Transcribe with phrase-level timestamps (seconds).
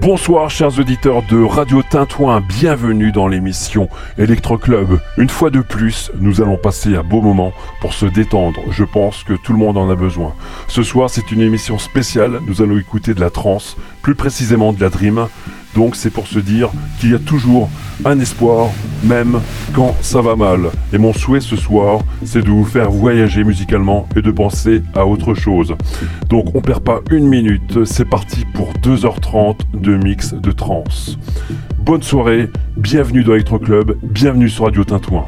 [0.00, 3.88] Bonsoir chers auditeurs de Radio Tintouin, bienvenue dans l'émission
[4.18, 5.00] Electro Club.
[5.16, 8.60] Une fois de plus, nous allons passer un beau moment pour se détendre.
[8.70, 10.34] Je pense que tout le monde en a besoin.
[10.68, 12.40] Ce soir, c'est une émission spéciale.
[12.46, 15.28] Nous allons écouter de la trance, plus précisément de la dream.
[15.76, 17.68] Donc c'est pour se dire qu'il y a toujours
[18.06, 18.70] un espoir,
[19.04, 19.40] même
[19.74, 20.70] quand ça va mal.
[20.94, 25.04] Et mon souhait ce soir, c'est de vous faire voyager musicalement et de penser à
[25.04, 25.76] autre chose.
[26.30, 31.18] Donc on perd pas une minute, c'est parti pour 2h30 de mix de trance.
[31.84, 35.26] Bonne soirée, bienvenue dans Electro Club, bienvenue sur Radio Tintouin.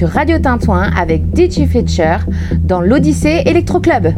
[0.00, 2.16] Sur Radio Tintouin avec DJ Fletcher
[2.64, 4.14] dans l'Odyssée Electro Club.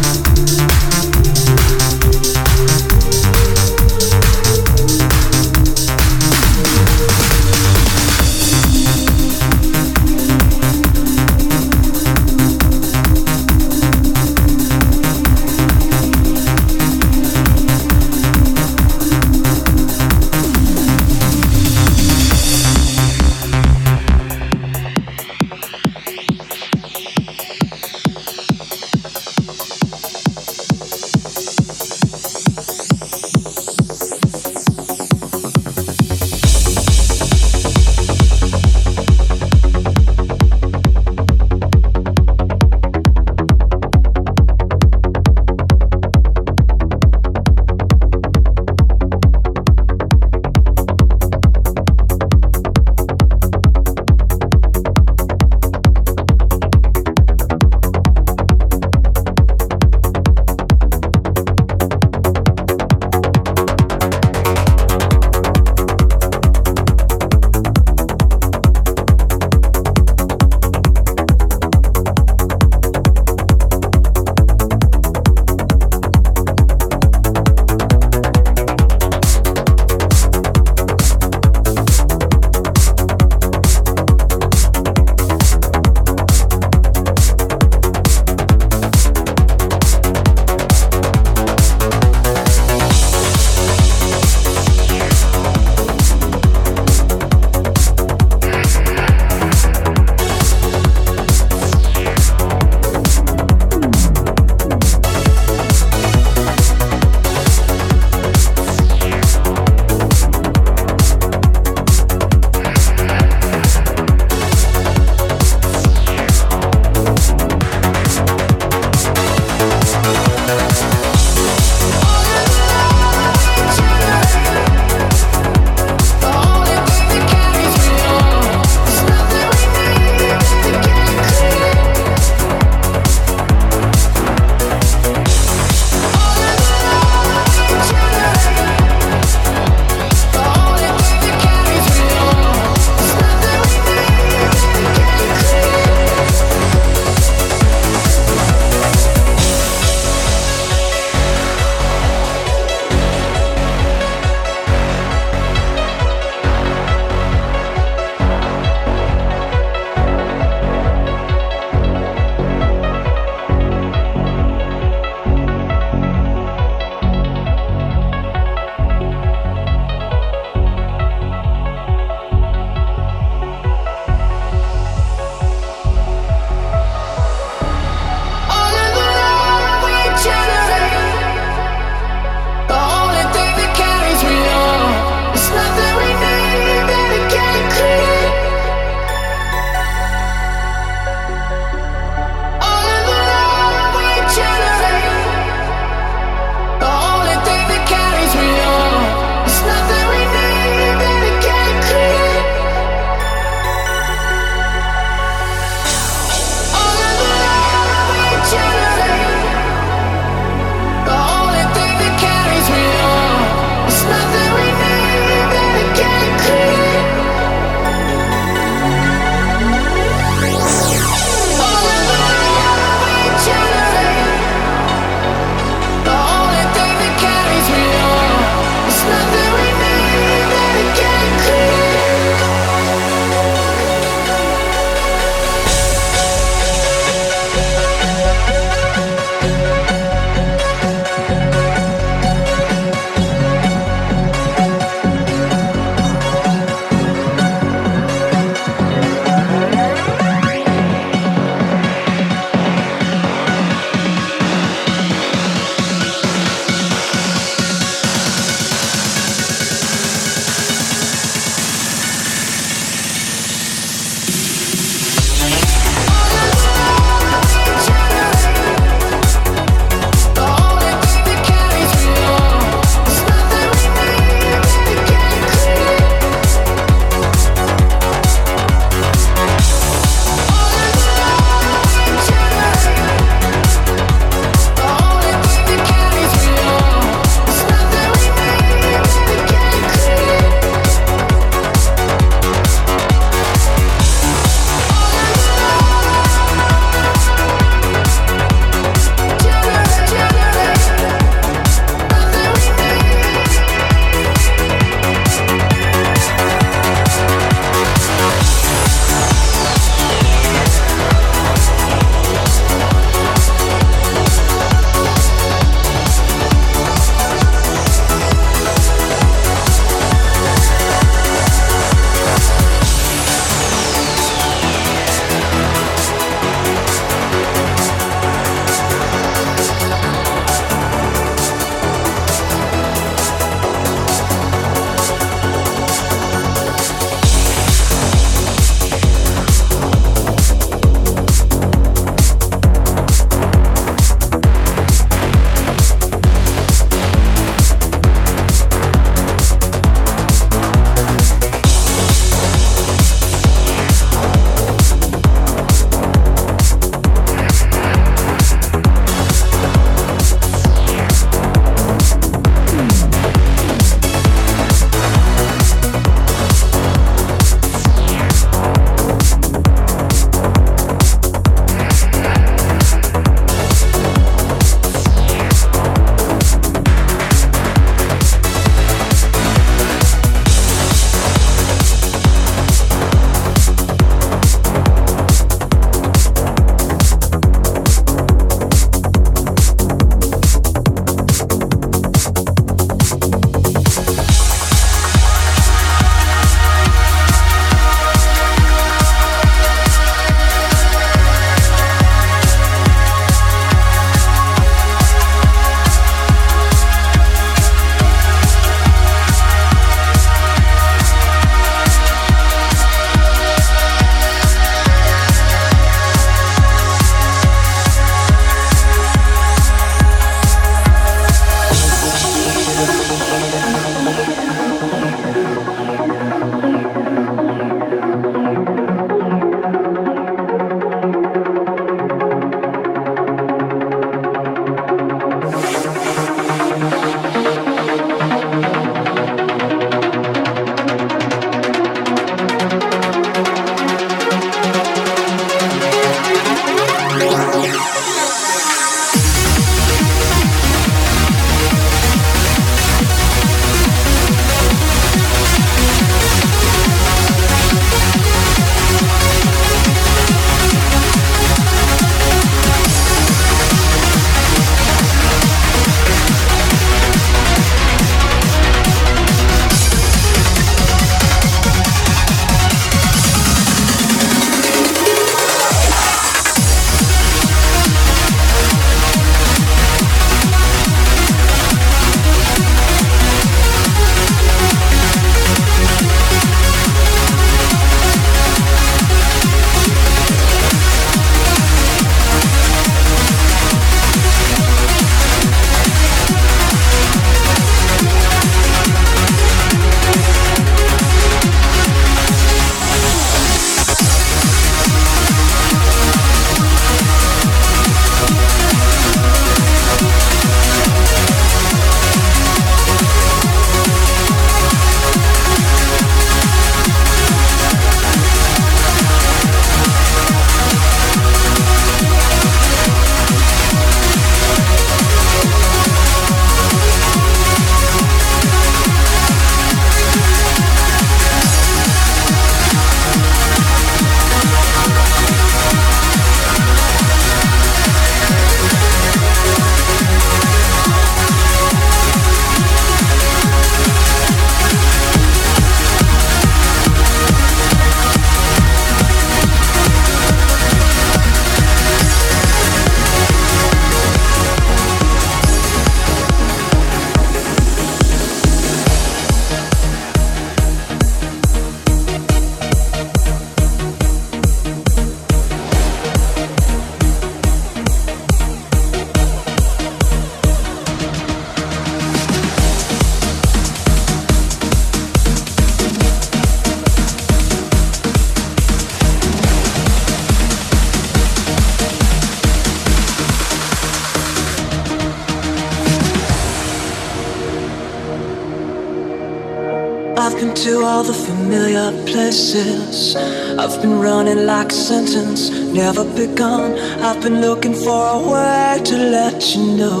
[592.54, 593.16] Places.
[593.58, 596.78] I've been running like a sentence, never begun.
[597.02, 600.00] I've been looking for a way to let you know.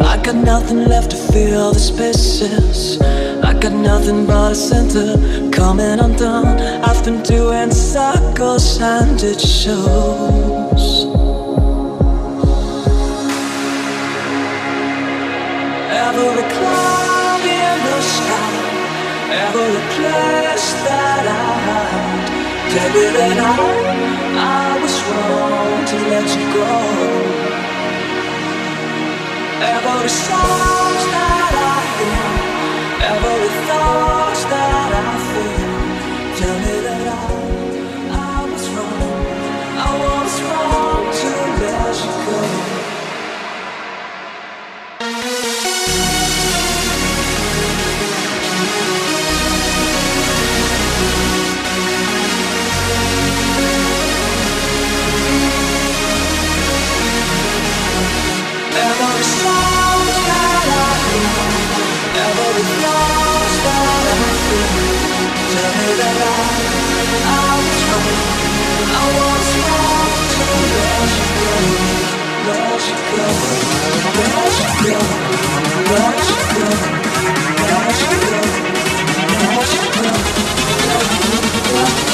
[0.00, 3.00] I got nothing left to fill the spaces.
[3.42, 5.16] I got nothing but a center
[5.50, 6.60] coming undone.
[6.82, 10.47] I've been doing circles and it shows.
[22.70, 23.56] I,
[24.36, 26.72] I was wrong to let you go.
[29.74, 30.08] Every
[31.14, 32.28] that I hear,
[33.12, 36.38] every thought that I feel.
[36.38, 36.97] Tell me that
[72.78, 72.90] let
[82.02, 82.07] you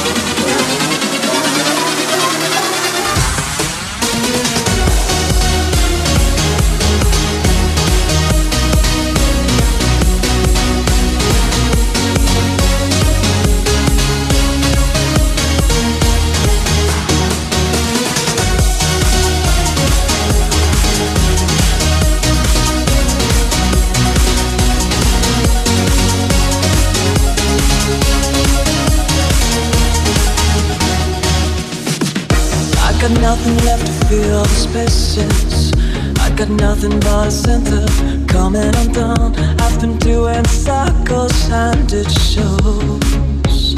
[34.75, 35.71] spaces.
[36.19, 37.85] I got nothing but a center
[38.27, 39.33] coming undone.
[39.61, 43.75] I've been doing circles and it shows.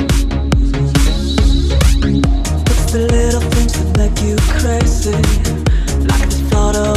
[2.71, 5.21] It's the little things that make you crazy,
[6.09, 6.96] like the thought of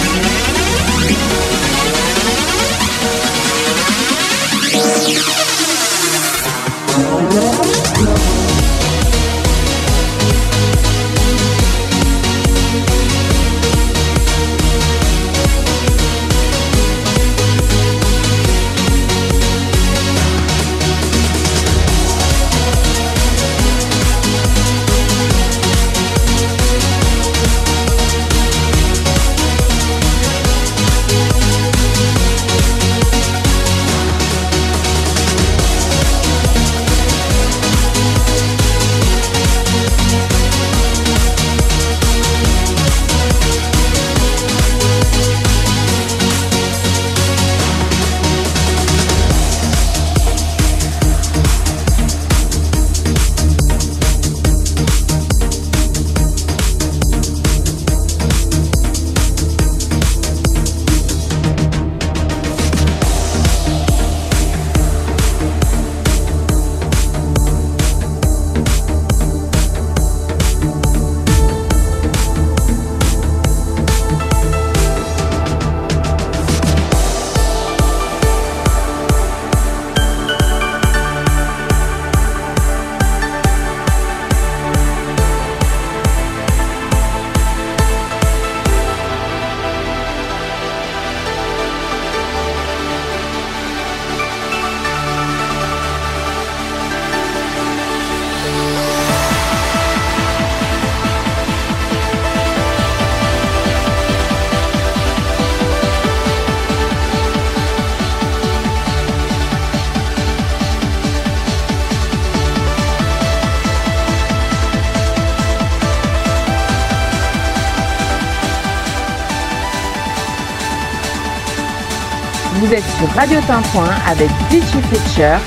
[123.21, 125.37] Radio Tintouin avec DJ Fletcher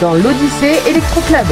[0.00, 1.46] dans l'Odyssée Electro Club.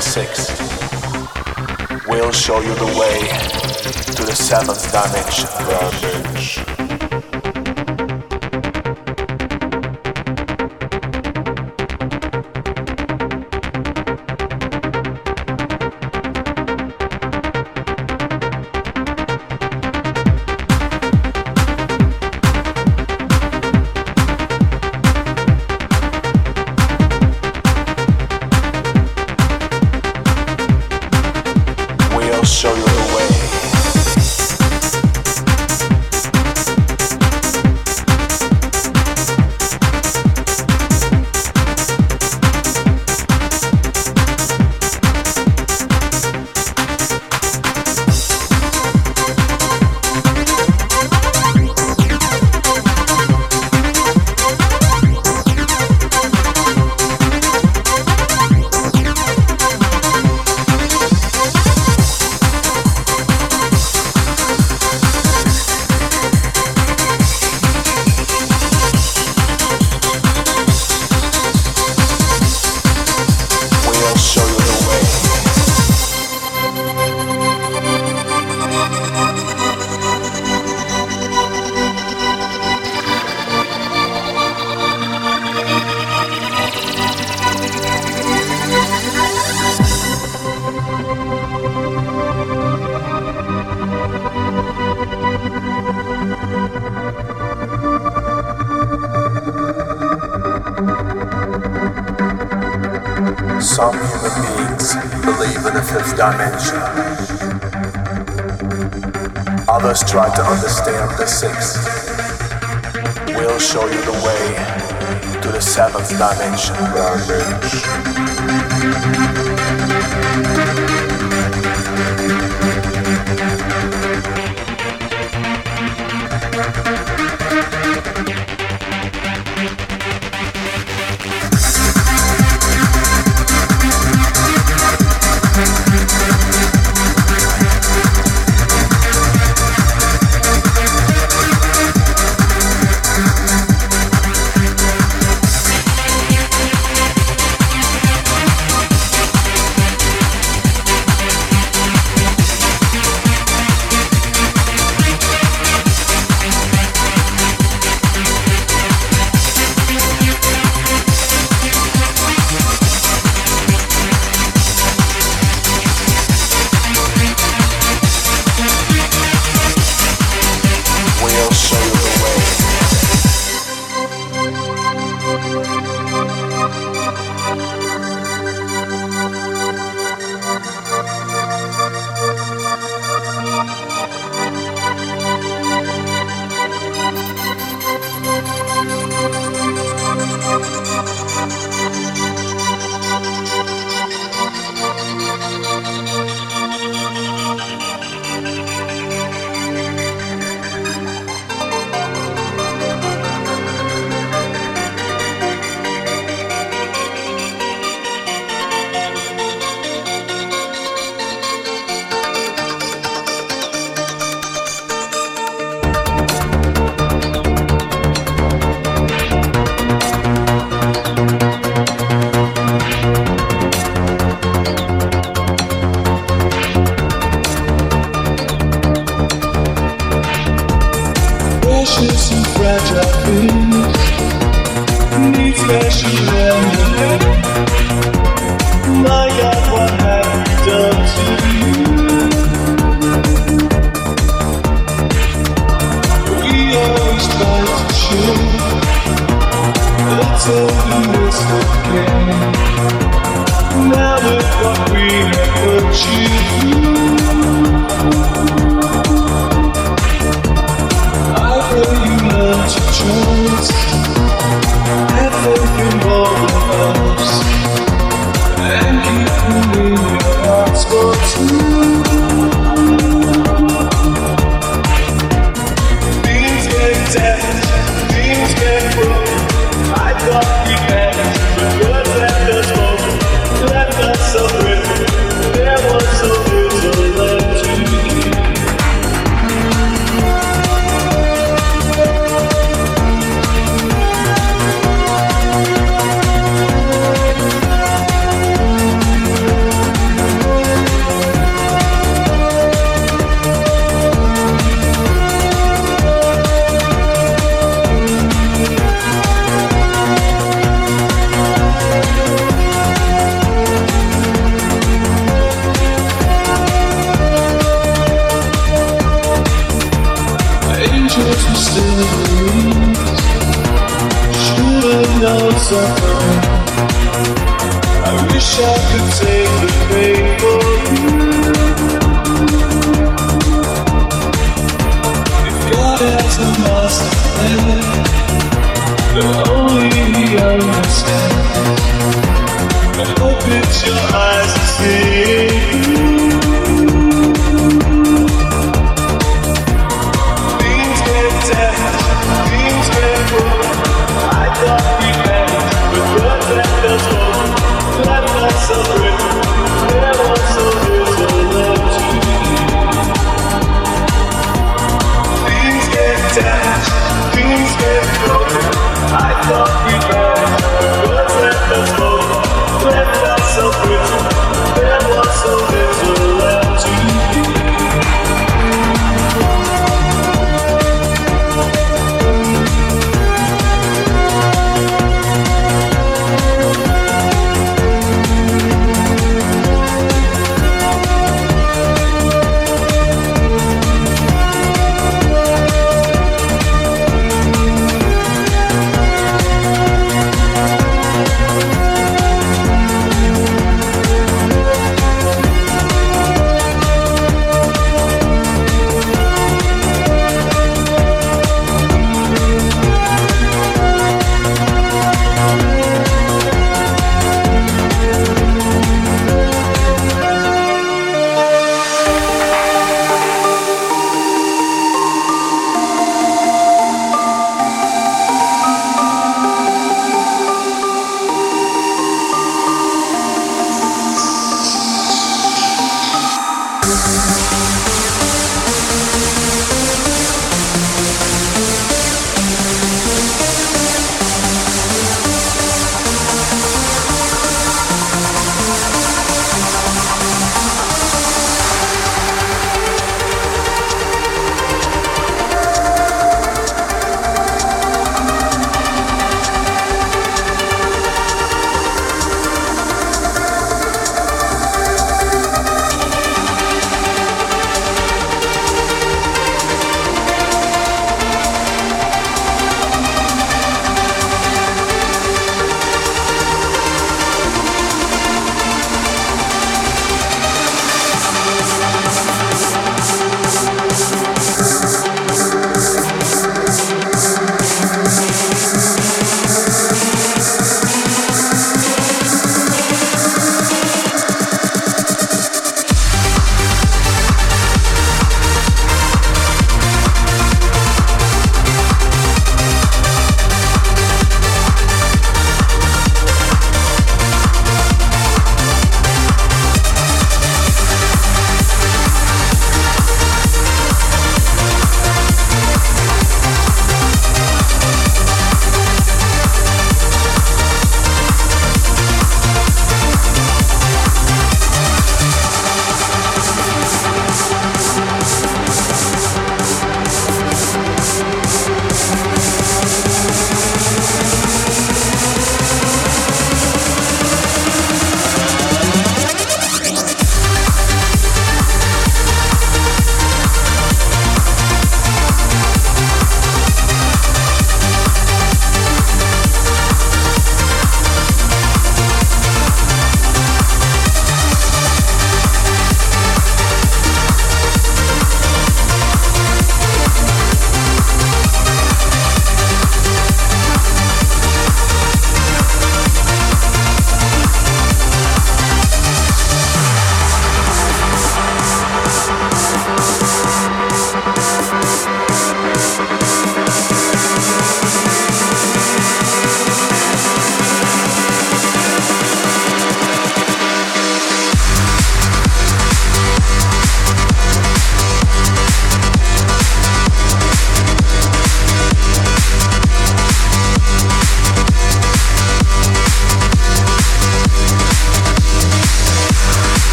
[0.00, 0.50] The.
[2.08, 3.28] We'll show you the way
[4.14, 5.46] to the seventh dimension.
[6.00, 6.79] dimension.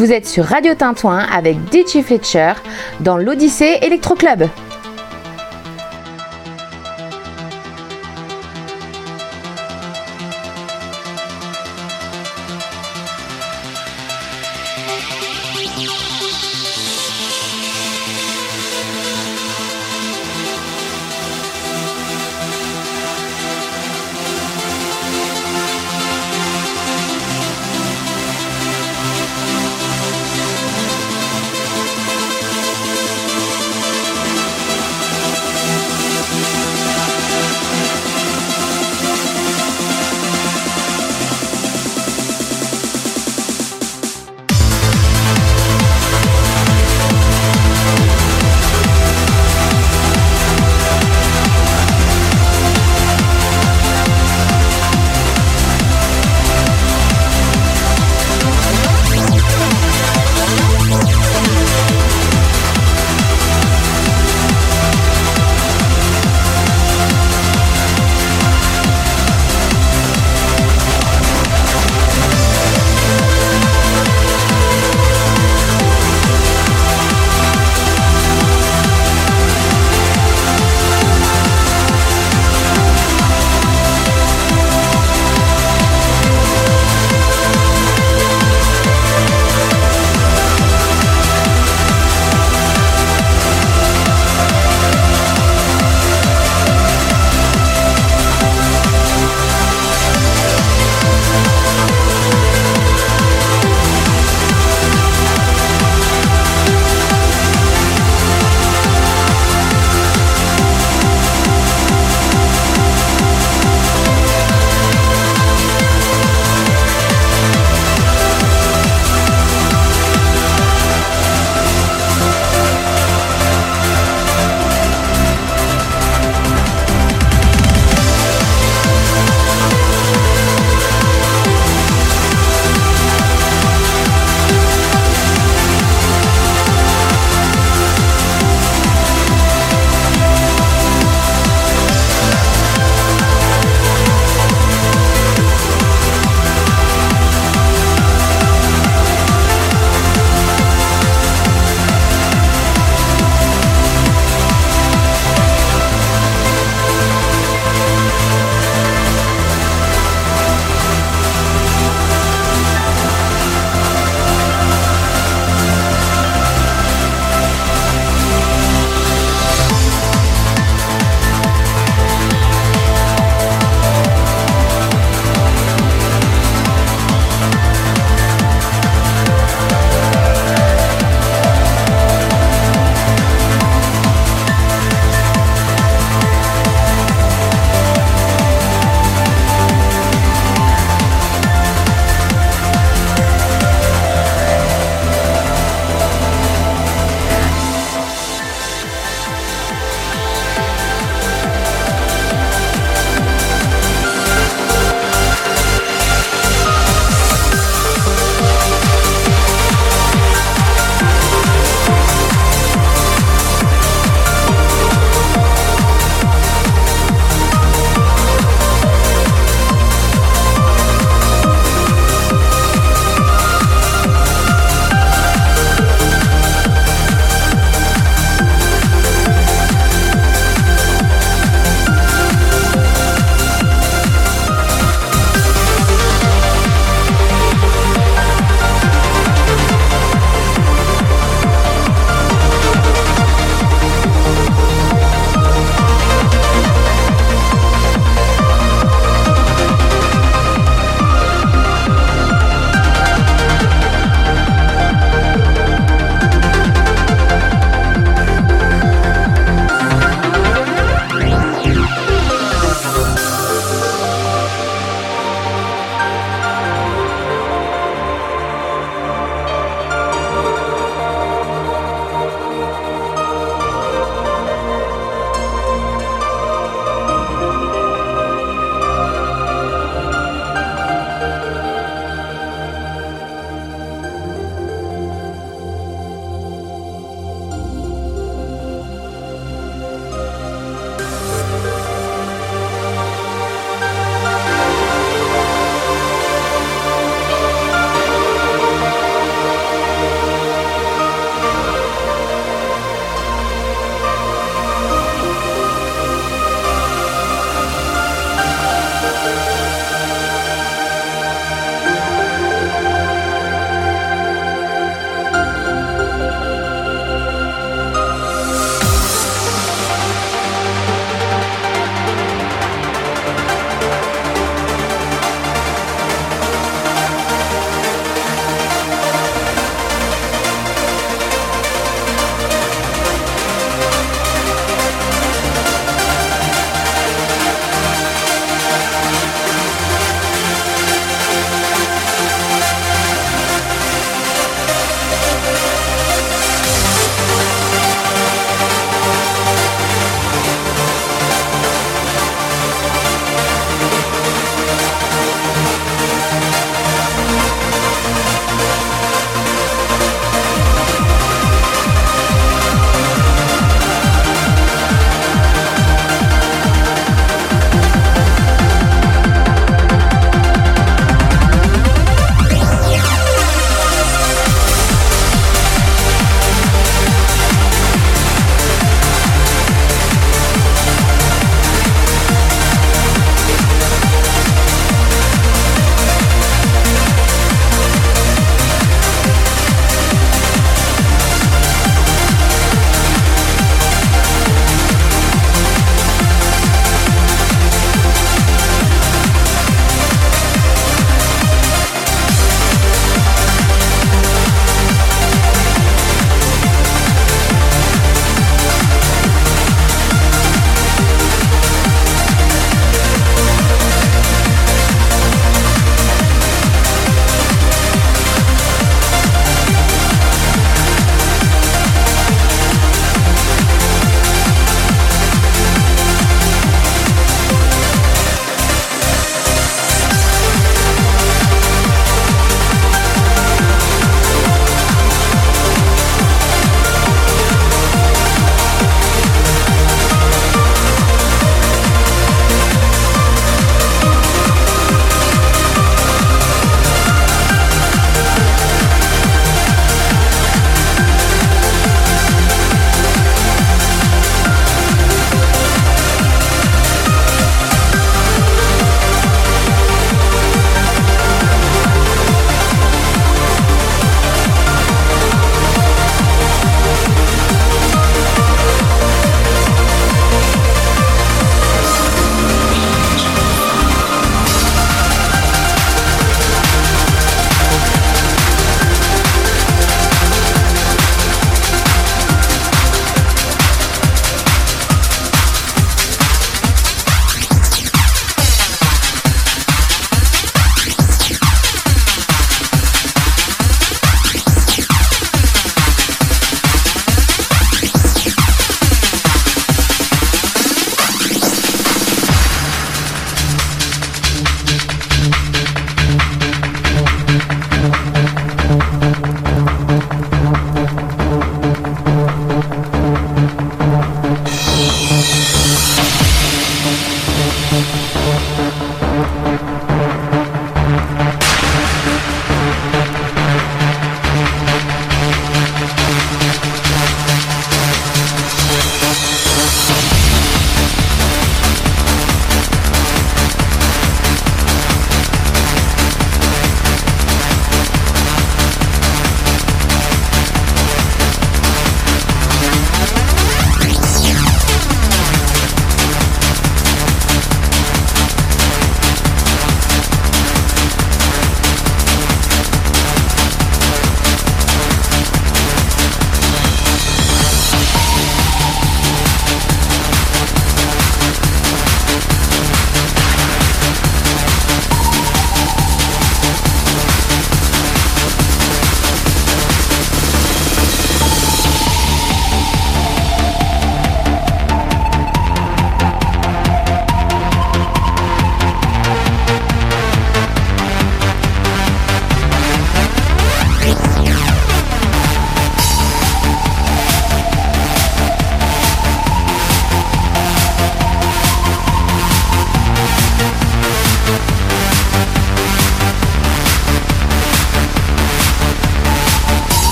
[0.00, 2.54] Vous êtes sur Radio Tintouin avec DJ Fletcher
[3.00, 4.48] dans l'Odyssée Electro Club.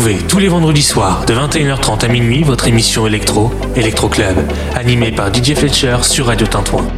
[0.00, 4.34] Retrouvez tous les vendredis soirs de 21h30 à minuit votre émission électro, Electro Club,
[4.74, 6.88] animée par DJ Fletcher sur Radio Tintouin.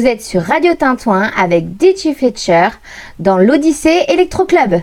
[0.00, 2.68] Vous êtes sur Radio Tintouin avec DJ Fletcher
[3.18, 4.80] dans l'Odyssée Electro Club.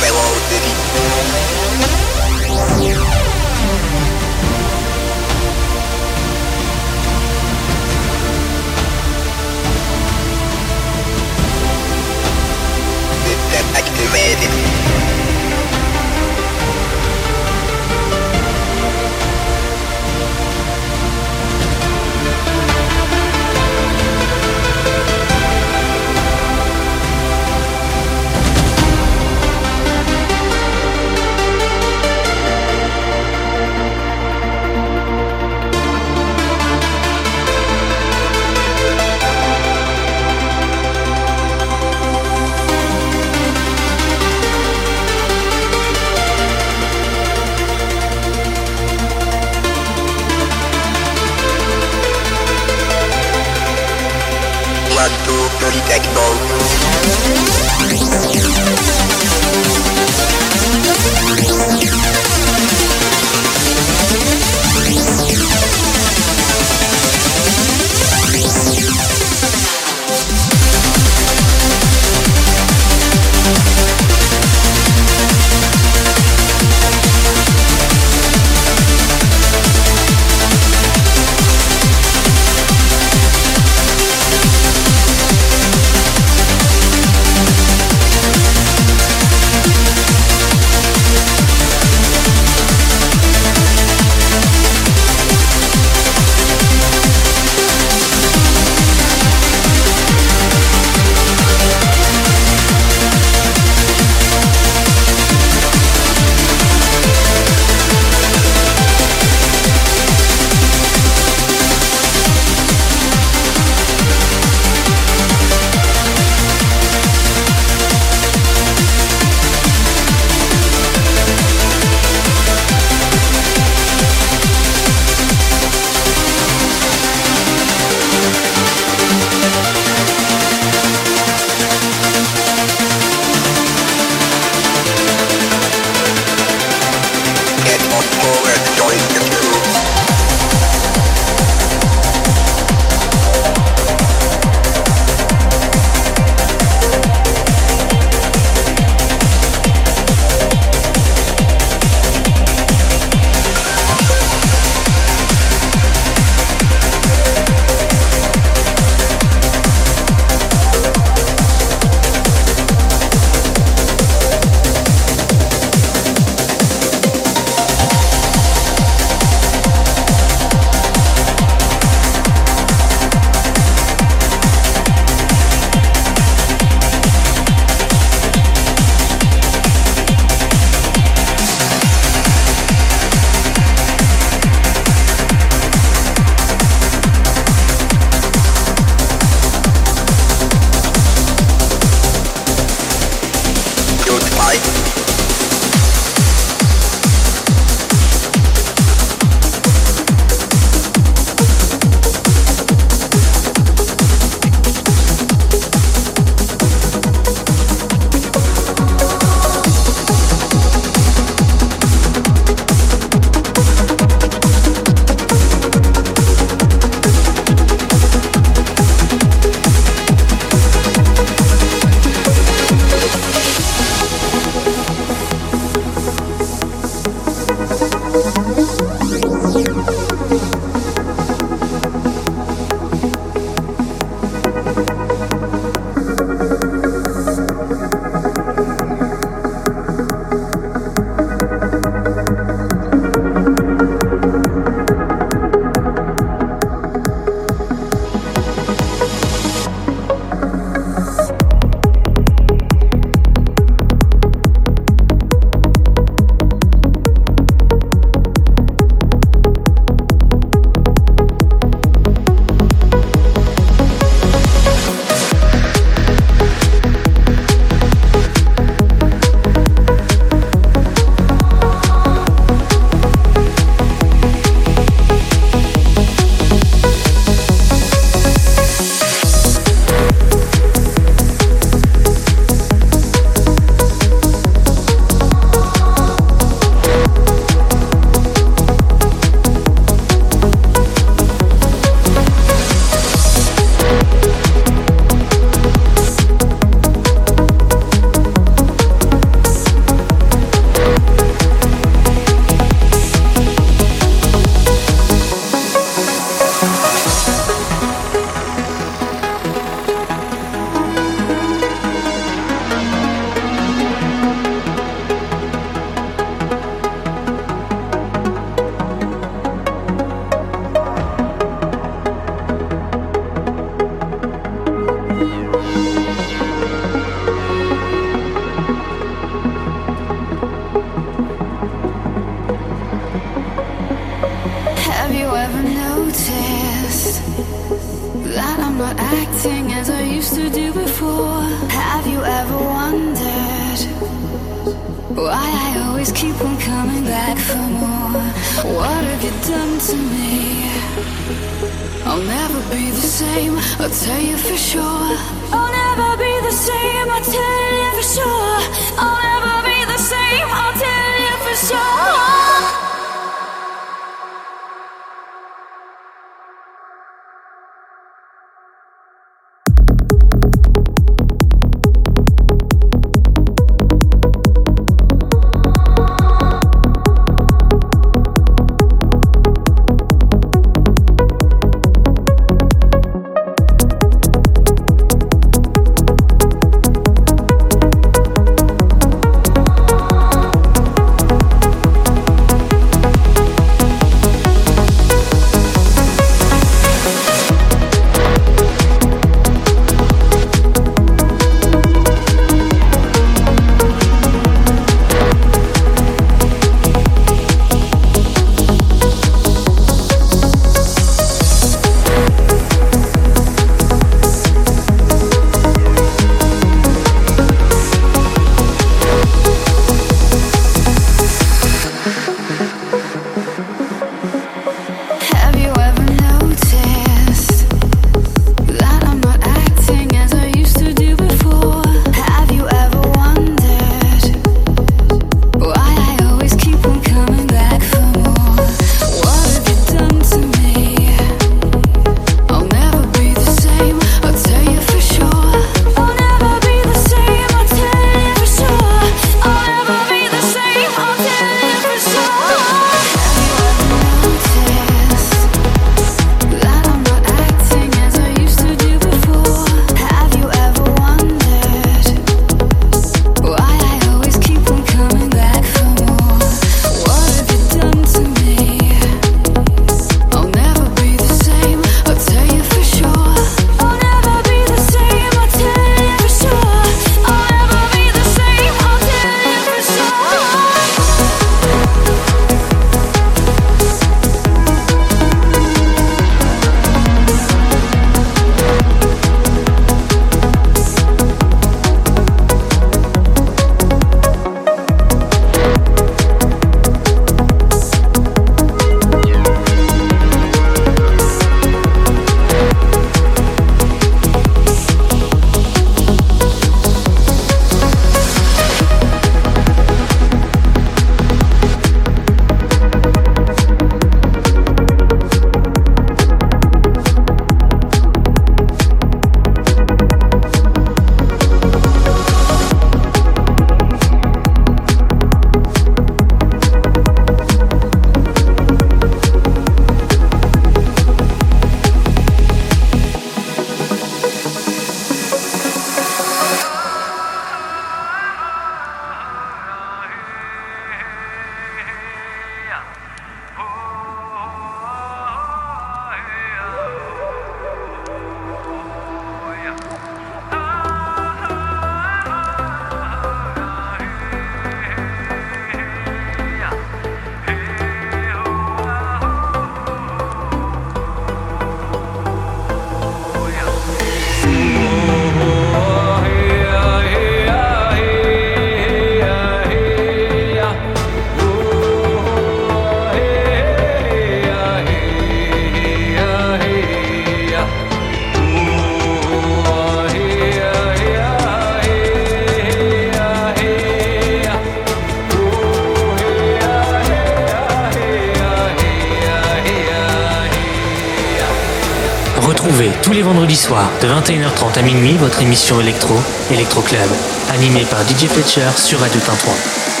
[594.21, 596.13] 21h30 à minuit, votre émission Electro,
[596.51, 597.09] Electro Club,
[597.49, 600.00] animée par DJ Fletcher sur Radio Tintouin.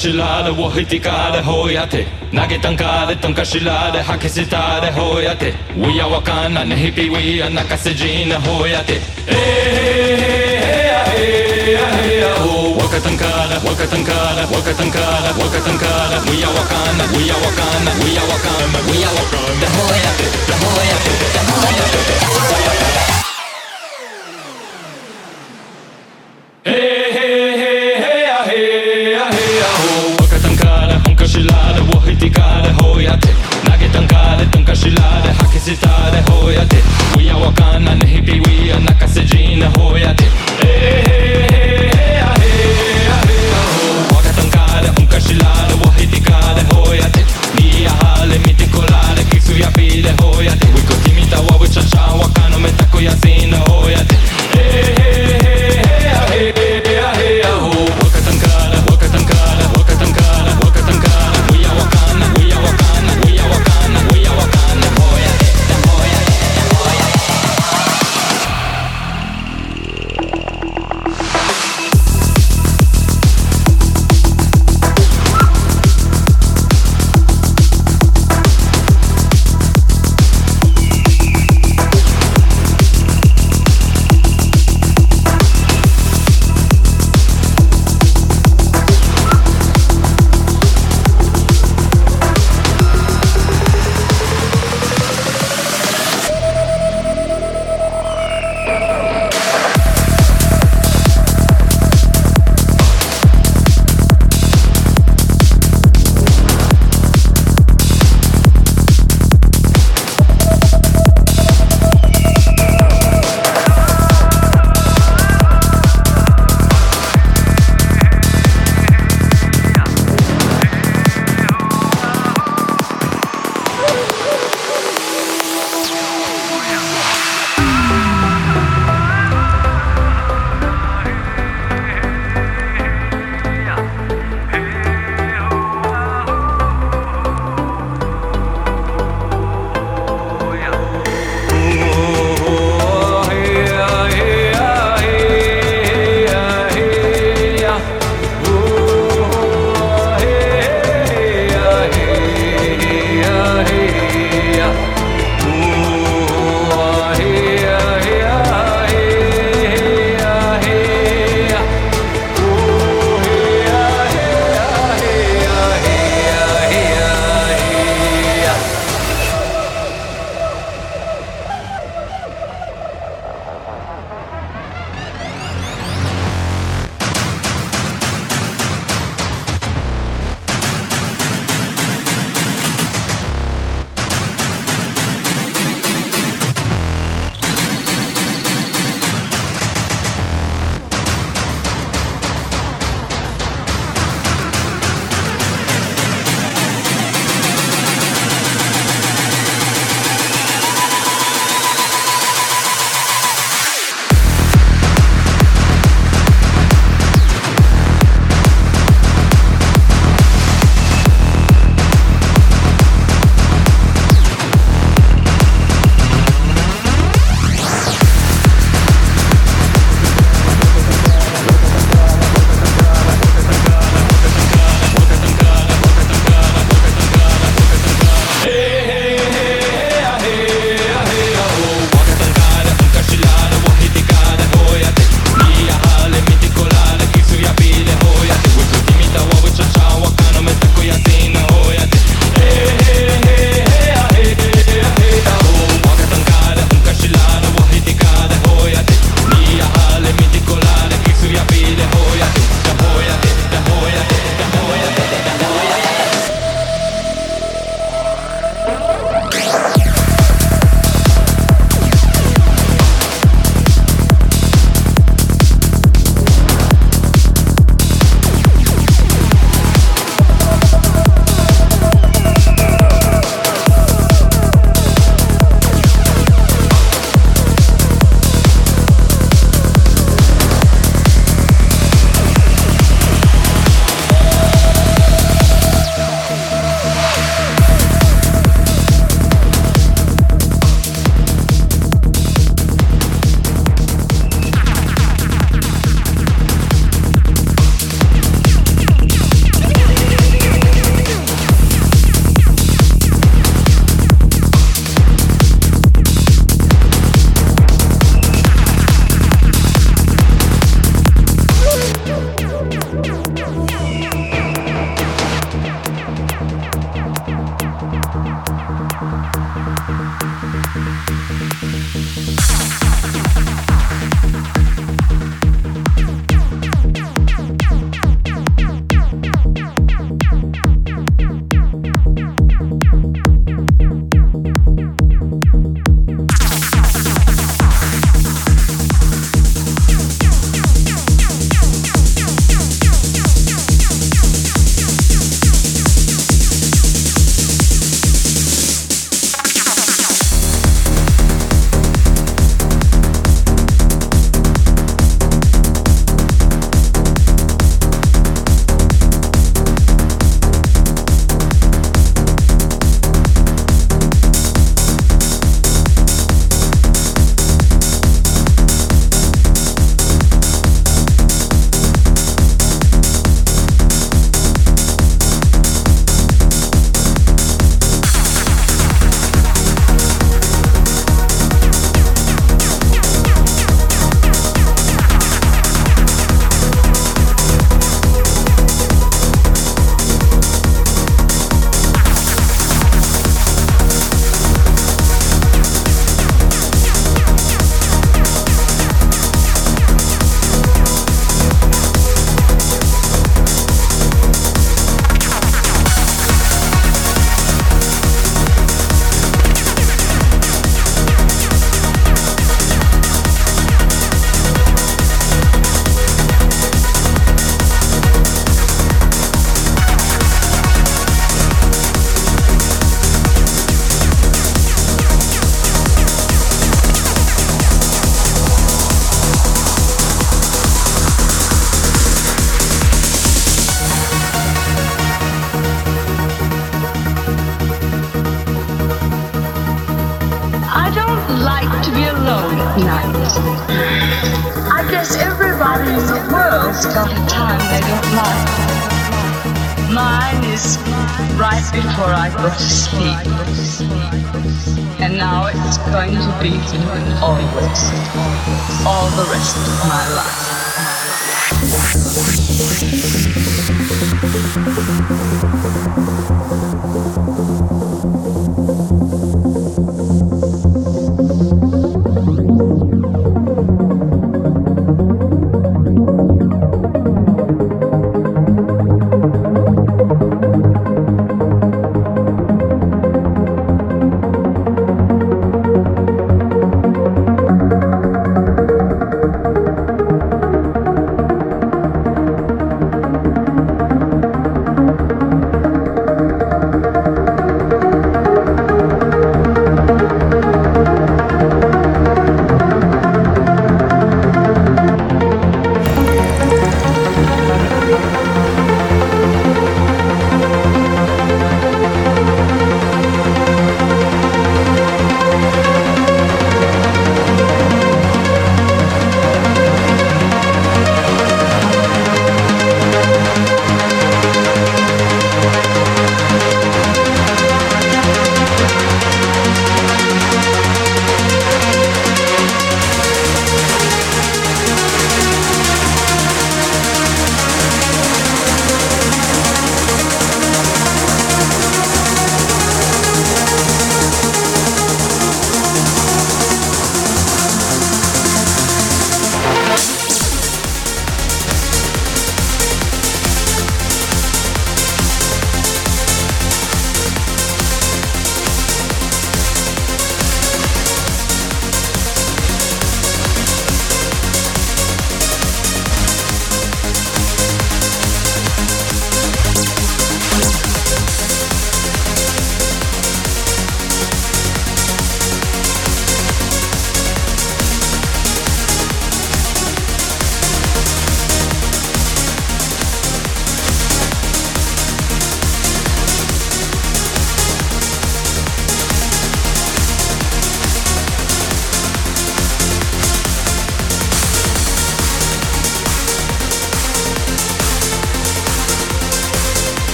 [0.00, 10.16] しられをひてかれほやて投げたんかれとんかしられ吐きせたれほやて We やわかんなねひぴ We や泣かせじなほやてえへ
[10.56, 20.24] へやへやへやほ若たんから若たんから若たんから若たんから We やわかんな We やわかんな We やわかんな We やわかんなほやて
[20.56, 21.98] ほやてほやて
[23.19, 23.19] へへ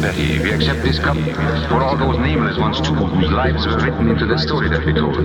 [0.00, 1.16] Betty, we accept this cup
[1.68, 4.94] for all those nameless ones too, whose lives were written into the story that we
[4.94, 5.16] told.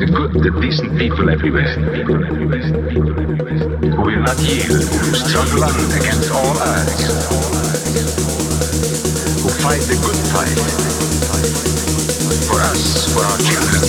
[0.00, 1.68] The good, the decent people everywhere,
[3.92, 7.04] who will not yield, who struggle on against all odds,
[9.42, 10.56] who fight the good fight
[12.48, 13.84] for us, for our children,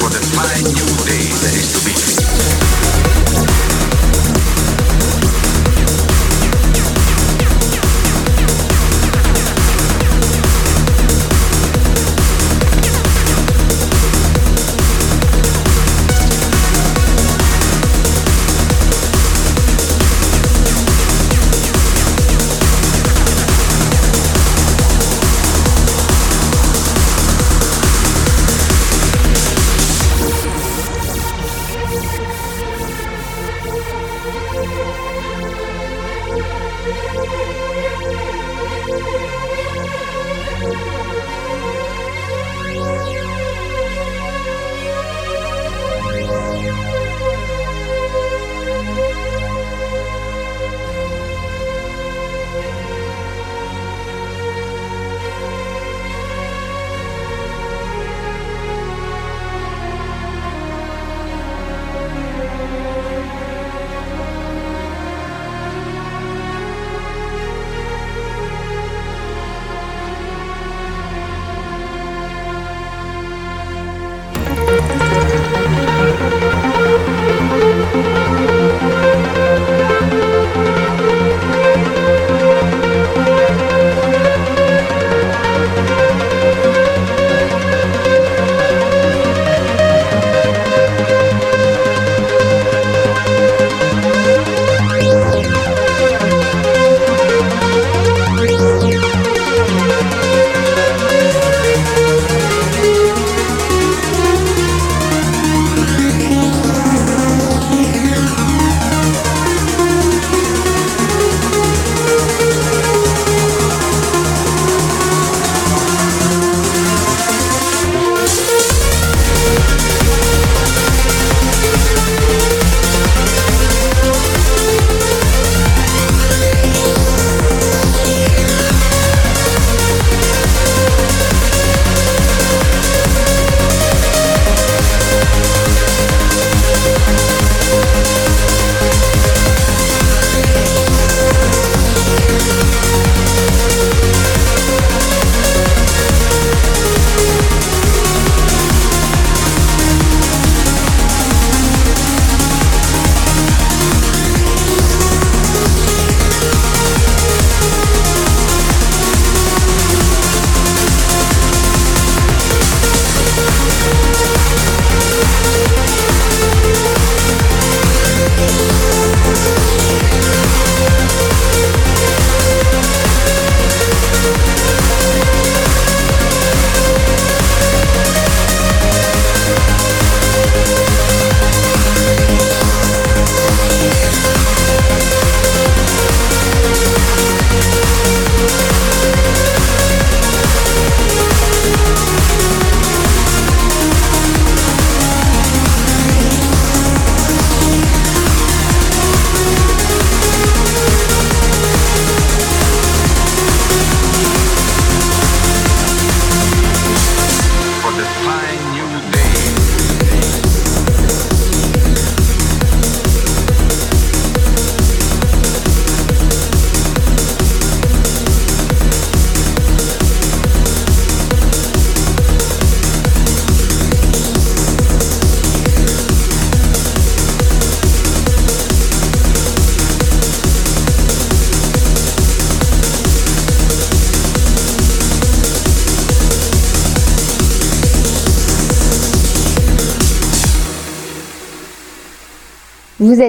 [0.00, 2.15] for the fine new day that is to be.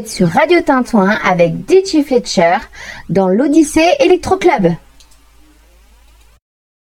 [0.05, 2.57] Sur Radio Tintouin avec DJ Fletcher
[3.09, 4.73] dans l'Odyssée Electro Club.